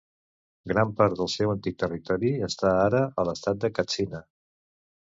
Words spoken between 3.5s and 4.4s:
de Katsina.